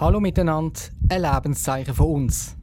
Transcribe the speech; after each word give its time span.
Hallo 0.00 0.20
miteinander, 0.20 0.78
ein 1.10 1.22
Lebenszeichen 1.22 1.92
von 1.92 2.06
uns. 2.06 2.56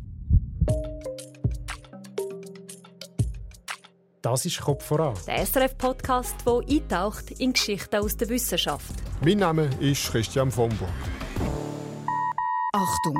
Das 4.21 4.45
ist 4.45 4.61
Kopf 4.61 4.85
voran. 4.85 5.15
Der 5.27 5.45
SRF-Podcast, 5.45 6.35
der 6.45 6.61
eintaucht 6.65 7.31
in 7.31 7.51
Geschichten 7.51 7.97
aus 7.97 8.15
der 8.15 8.29
Wissenschaft. 8.29 8.95
Mein 9.21 9.39
Name 9.39 9.69
ist 9.81 10.09
Christian 10.09 10.49
Vomburg. 10.49 10.87
Achtung! 12.71 13.17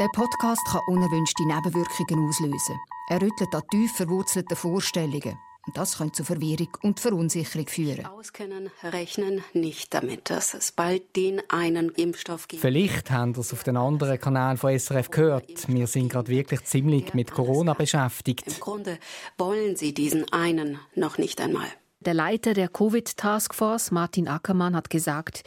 Der 0.00 0.08
Podcast 0.14 0.66
kann 0.66 0.80
unerwünschte 0.86 1.46
Nebenwirkungen 1.46 2.28
auslösen. 2.28 2.80
Er 3.10 3.20
rüttelt 3.20 3.54
an 3.54 3.62
tief 3.70 3.94
verwurzelten 3.94 4.56
Vorstellungen. 4.56 5.38
Das 5.74 5.98
könnte 5.98 6.14
zu 6.14 6.24
Verwirrung 6.24 6.68
und 6.82 7.00
Verunsicherung 7.00 7.68
führen. 7.68 8.06
Auskennen, 8.06 8.70
rechnen 8.82 9.42
nicht 9.52 9.92
damit, 9.94 10.30
dass 10.30 10.54
es 10.54 10.72
bald 10.72 11.16
den 11.16 11.40
einen 11.48 11.90
Impfstoff 11.90 12.48
gibt. 12.48 12.62
Vielleicht 12.62 13.10
haben 13.10 13.34
Sie 13.34 13.40
es 13.40 13.52
auf 13.52 13.62
den 13.62 13.76
anderen 13.76 14.18
Kanälen 14.18 14.56
von 14.56 14.76
SRF 14.76 15.10
gehört. 15.10 15.68
Wir 15.68 15.86
sind 15.86 16.08
gerade 16.10 16.28
wirklich 16.28 16.64
ziemlich 16.64 17.14
mit 17.14 17.32
Corona 17.32 17.74
beschäftigt. 17.74 18.46
Im 18.46 18.60
Grunde 18.60 18.98
wollen 19.38 19.76
sie 19.76 19.94
diesen 19.94 20.30
einen 20.32 20.78
noch 20.94 21.18
nicht 21.18 21.40
einmal. 21.40 21.66
Der 22.00 22.14
Leiter 22.14 22.54
der 22.54 22.68
Covid-Taskforce, 22.68 23.90
Martin 23.90 24.26
Ackermann, 24.26 24.74
hat 24.74 24.88
gesagt, 24.88 25.42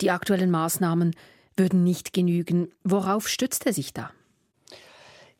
die 0.00 0.10
aktuellen 0.10 0.50
Maßnahmen 0.50 1.14
würden 1.56 1.84
nicht 1.84 2.12
genügen. 2.12 2.72
Worauf 2.82 3.28
stützt 3.28 3.66
er 3.66 3.72
sich 3.72 3.92
da? 3.92 4.10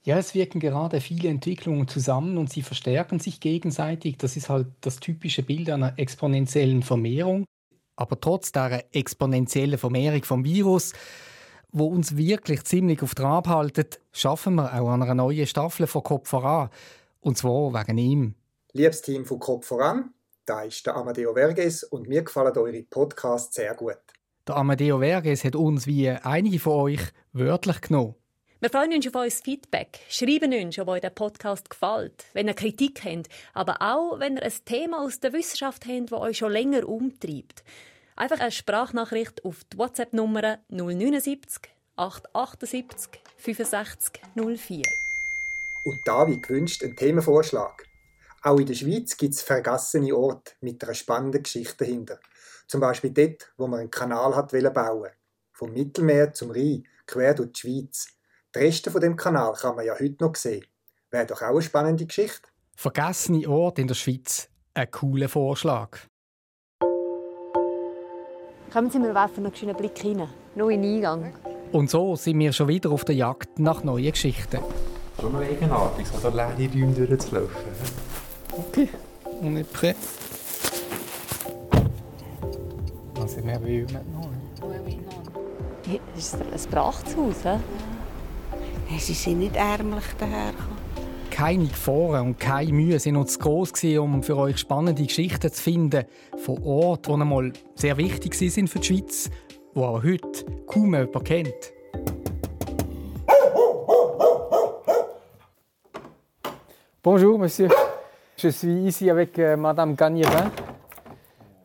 Ja, 0.05 0.19
es 0.19 0.35
wirken 0.35 0.59
gerade 0.59 1.01
viele 1.01 1.29
Entwicklungen 1.29 1.87
zusammen 1.87 2.37
und 2.37 2.51
sie 2.51 2.63
verstärken 2.63 3.21
sich 3.21 3.39
gegenseitig. 3.39 4.17
Das 4.17 4.37
ist 4.37 4.49
halt 4.49 4.67
das 4.81 4.99
typische 4.99 5.45
Bild 5.45 5.71
einer 5.71 5.97
exponentiellen 5.97 6.83
Vermehrung. 6.83 7.45
Aber 7.95 8.19
trotz 8.21 8.51
der 8.51 8.85
exponentiellen 8.93 9.79
Vermehrung 9.79 10.25
vom 10.25 10.45
Virus, 10.45 10.93
wo 11.71 11.87
uns 11.87 12.17
wirklich 12.17 12.65
ziemlich 12.65 13.01
auf 13.03 13.15
Trab 13.15 13.47
haltet, 13.47 14.01
schaffen 14.11 14.57
wir 14.57 14.75
auch 14.75 14.89
an 14.89 15.05
einer 15.05 15.15
neuen 15.15 15.47
Staffel 15.47 15.87
von 15.87 16.03
Kopf 16.03 16.31
voran. 16.31 16.71
Und 17.21 17.39
zwar 17.39 17.73
wegen 17.73 17.99
ihm. 17.99 18.35
Liebes 18.73 19.03
Team 19.03 19.25
von 19.25 19.39
Kopf 19.39 19.67
voran, 19.67 20.13
da 20.47 20.63
ist 20.63 20.85
der 20.85 20.97
Amadeo 20.97 21.35
Verges 21.35 21.85
und 21.85 22.09
mir 22.09 22.25
gefallen 22.25 22.57
eure 22.57 22.83
Podcasts 22.83 23.55
sehr 23.55 23.75
gut. 23.75 23.99
Der 24.49 24.57
Amadeo 24.57 24.99
Verges 24.99 25.45
hat 25.45 25.55
uns 25.55 25.87
wie 25.87 26.09
einige 26.11 26.59
von 26.59 26.73
euch 26.73 27.03
wörtlich 27.33 27.81
genommen. 27.83 28.17
Wir 28.63 28.71
freuen 28.71 28.93
uns 28.93 29.09
auf 29.09 29.17
euer 29.17 29.29
Feedback. 29.29 29.99
Schreiben 30.09 30.53
uns, 30.55 30.79
ob 30.79 30.87
euch 30.87 31.01
der 31.01 31.11
Podcast 31.11 31.69
gefällt, 31.69 32.27
wenn 32.33 32.47
ihr 32.47 32.55
Kritik 32.55 33.03
habt, 33.03 33.29
aber 33.55 33.83
auch, 33.83 34.21
wenn 34.21 34.37
ihr 34.37 34.45
ein 34.45 34.53
Thema 34.65 35.05
aus 35.05 35.19
der 35.19 35.33
Wissenschaft 35.33 35.85
habt, 35.85 36.13
das 36.13 36.21
euch 36.21 36.39
schon 36.39 36.53
länger 36.53 36.89
umtreibt. 36.89 37.65
Einfach 38.15 38.39
eine 38.39 38.53
Sprachnachricht 38.53 39.45
auf 39.45 39.65
die 39.65 39.79
WhatsApp-Nummer 39.79 40.61
079 40.69 41.73
878 41.97 43.21
65 43.37 44.23
04. 44.37 44.83
Und 45.83 45.99
da, 46.05 46.29
wie 46.29 46.41
gewünscht, 46.41 46.85
ein 46.85 46.95
Themenvorschlag. 46.95 47.85
Auch 48.43 48.61
in 48.61 48.67
der 48.67 48.75
Schweiz 48.75 49.17
gibt 49.17 49.35
es 49.35 49.43
vergessene 49.43 50.15
Orte 50.15 50.53
mit 50.61 50.85
einer 50.85 50.95
spannenden 50.95 51.43
Geschichte 51.43 51.79
dahinter. 51.79 52.21
Zum 52.69 52.81
Beispiel 52.81 53.11
dort, 53.11 53.53
wo 53.57 53.67
man 53.67 53.81
einen 53.81 53.91
Kanal 53.91 54.37
hat 54.37 54.53
bauen 54.53 55.11
Vom 55.53 55.73
Mittelmeer 55.73 56.33
zum 56.33 56.53
Rhein, 56.53 56.87
quer 57.07 57.35
durch 57.35 57.55
die 57.55 57.61
Schweiz. 57.61 58.22
Die 58.55 58.59
Reste 58.59 58.91
von 58.91 59.01
dem 59.01 59.17
Kanal 59.17 59.55
kann 59.55 59.77
man 59.77 59.87
ja 59.87 59.95
heute 59.99 60.17
noch 60.21 60.35
sehen. 60.37 60.67
Wäre 61.11 61.25
doch 61.25 61.41
auch 61.41 61.47
eine 61.49 61.63
spannende 61.63 62.05
Geschichte. 62.05 62.49
Vergessene 62.77 63.49
Orte 63.49 63.81
in 63.81 63.89
der 63.89 63.95
Schweiz. 63.95 64.51
Ein 64.75 64.91
cooler 64.91 65.31
Vorschlag. 65.31 65.99
Kommen 68.71 68.91
Sie, 68.91 68.99
wir 68.99 69.15
werfen 69.15 69.45
noch 69.45 69.63
einen 69.63 69.77
Blick 69.77 69.99
hinein. 69.99 70.29
Noch 70.55 70.69
in 70.69 70.83
den 70.83 70.97
Eingang. 70.97 71.35
Und 71.73 71.89
so 71.89 72.15
sind 72.17 72.39
wir 72.41 72.53
schon 72.53 72.69
wieder 72.69 72.91
auf 72.91 73.07
der 73.07 73.15
Jagd 73.15 73.59
nach 73.59 73.85
neuen 73.85 74.13
Geschichten. 74.13 74.61
Schon 75.19 75.33
noch 75.33 75.41
eigenartig, 75.41 76.07
so 76.09 76.19
da 76.19 76.29
leere 76.29 76.73
Räume 76.73 76.93
durchzulaufen. 76.93 77.57
Okay, 78.51 78.89
on 79.41 79.57
est 79.57 79.73
prêt. 79.73 79.97
C'est 83.27 83.45
merveilleux 83.45 83.91
maintenant. 83.93 84.29
Das 86.15 86.25
ist 86.25 86.35
ein 86.35 86.71
Prachthaus, 86.71 87.45
he? 87.45 87.59
Sie 88.99 89.15
sind 89.15 89.39
nicht 89.39 89.57
ärmlich 89.57 90.05
dahergekommen. 90.19 90.79
Keine 91.31 91.67
Gefahren 91.67 92.29
und 92.29 92.39
keine 92.39 92.73
Mühe 92.73 92.99
sind 92.99 93.17
uns 93.17 93.33
zu 93.35 93.39
gross 93.39 93.73
gewesen, 93.73 93.99
um 94.01 94.23
für 94.23 94.37
euch 94.37 94.59
spannende 94.59 95.03
Geschichten 95.03 95.51
zu 95.51 95.63
finden 95.63 96.05
von 96.37 96.63
Orten, 96.63 97.15
die 97.15 97.21
einmal 97.21 97.53
sehr 97.75 97.97
wichtig 97.97 98.35
sind 98.35 98.69
für 98.69 98.79
die 98.81 98.87
Schweiz, 98.87 99.31
die 99.75 99.79
auch 99.81 100.03
heute 100.03 100.45
kaum 100.67 100.95
jemand 100.95 101.25
kennt. 101.25 101.73
Bonjour, 107.03 107.37
monsieur. 107.37 107.69
Je 108.37 108.51
suis 108.51 108.87
ici 108.87 109.11
avec 109.11 109.37
euh, 109.39 109.57
Madame 109.57 109.97
Gagnerin. 109.97 110.51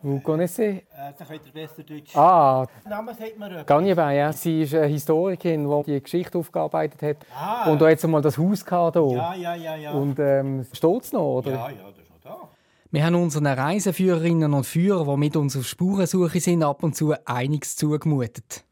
Vous 0.01 0.19
connaissez? 0.19 0.83
Dann 1.17 1.27
könnt 1.27 1.41
ihr 1.47 1.53
besser 1.53 1.83
Deutsch. 1.83 2.15
Ah, 2.15 2.65
Name 2.87 3.13
sagt 3.13 3.39
mir. 3.39 3.63
Gagnerin, 3.63 4.15
ja. 4.15 4.31
Sie 4.33 4.61
ist 4.61 4.75
eine 4.75 4.85
Historikerin, 4.85 5.67
die 5.67 5.93
die 5.93 6.01
Geschichte 6.01 6.37
aufgearbeitet 6.37 7.01
hat. 7.01 7.17
Ah. 7.35 7.71
Und 7.71 7.81
da 7.81 7.89
jetzt 7.89 8.03
einmal 8.05 8.21
das 8.21 8.37
Haus 8.37 8.63
gehabt, 8.63 8.97
hier. 8.97 9.17
Ja, 9.17 9.33
ja, 9.33 9.55
ja, 9.55 9.75
ja. 9.75 9.91
Und 9.93 10.19
ähm, 10.19 10.65
steht 10.71 11.01
es 11.03 11.11
noch, 11.11 11.37
oder? 11.37 11.51
ja, 11.51 11.69
ja, 11.69 11.75
das 11.89 12.03
ist 12.03 12.09
noch 12.09 12.21
da. 12.21 12.49
Wir 12.91 13.05
haben 13.05 13.15
unseren 13.15 13.47
Reiseführerinnen 13.47 14.53
und 14.53 14.65
Führern, 14.65 15.07
die 15.07 15.17
mit 15.17 15.35
uns 15.35 15.57
auf 15.57 15.65
Spurensuche 15.67 16.39
sind, 16.39 16.63
ab 16.63 16.83
und 16.83 16.95
zu 16.95 17.13
einiges 17.25 17.75
zugemutet. 17.75 18.63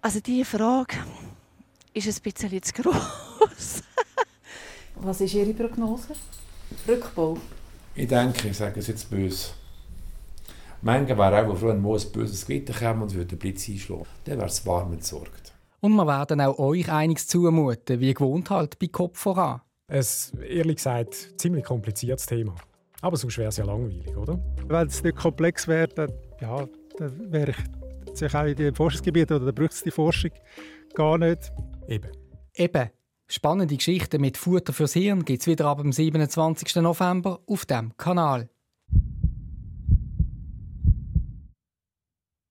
Also 0.00 0.20
diese 0.20 0.44
Frage 0.44 0.96
ist 1.94 2.08
ein 2.08 2.22
bisschen 2.22 2.62
zu 2.62 2.72
gross. 2.72 3.82
Was 4.96 5.20
ist 5.20 5.34
Ihre 5.34 5.52
Prognose? 5.52 6.14
Rückbau? 6.88 7.36
Ich 7.94 8.08
denke, 8.08 8.48
ich 8.48 8.56
sage 8.56 8.80
es 8.80 8.86
jetzt 8.86 9.10
böse. 9.10 9.50
Manche 10.82 11.16
wären 11.16 11.48
auch 11.48 11.56
froh, 11.56 11.68
wenn 11.68 11.80
mal 11.80 11.96
ein 11.96 12.12
böses 12.12 12.44
Gewitter 12.44 12.72
käme 12.72 13.04
und 13.04 13.14
würde 13.14 13.26
den 13.26 13.38
Blitz 13.38 13.68
einschlagen. 13.68 14.06
Dann 14.24 14.38
wäre 14.38 14.48
es 14.48 14.66
warm 14.66 14.92
entsorgt. 14.92 15.52
Und 15.80 15.94
wir 15.94 16.06
werden 16.06 16.40
auch 16.40 16.58
euch 16.58 16.90
einiges 16.90 17.28
zumuten, 17.28 18.00
wie 18.00 18.12
gewohnt 18.12 18.50
halt 18.50 18.78
bei 18.78 18.88
Kopf 18.88 19.18
voran. 19.18 19.60
Ein, 19.86 20.04
ehrlich 20.48 20.76
gesagt, 20.76 21.34
ziemlich 21.40 21.64
kompliziertes 21.64 22.26
Thema. 22.26 22.54
Aber 23.00 23.16
sonst 23.16 23.38
wäre 23.38 23.48
es 23.48 23.56
ja 23.56 23.64
langweilig, 23.64 24.16
oder? 24.16 24.38
Wenn 24.66 24.86
es 24.86 25.02
nicht 25.02 25.16
komplex 25.16 25.68
wäre, 25.68 25.88
dann, 25.88 26.12
ja, 26.40 26.66
dann 26.98 27.32
wäre 27.32 27.50
ich 27.50 27.56
natürlich 28.06 28.34
auch 28.34 28.44
in 28.44 28.56
dem 28.56 28.74
Forschungsgebiet 28.74 29.30
oder 29.30 29.46
dann 29.46 29.54
braucht 29.54 29.72
es 29.72 29.82
die 29.82 29.90
Forschung 29.90 30.30
gar 30.94 31.18
nicht. 31.18 31.52
Eben. 31.88 32.10
Eben, 32.54 32.90
spannende 33.26 33.76
Geschichten 33.76 34.20
mit 34.20 34.36
Futter 34.36 34.72
fürs 34.72 34.94
Hirn 34.94 35.24
gibt 35.24 35.42
es 35.42 35.46
wieder 35.46 35.66
ab 35.66 35.80
dem 35.80 35.92
27. 35.92 36.76
November 36.76 37.40
auf 37.46 37.66
dem 37.66 37.96
Kanal. 37.96 38.48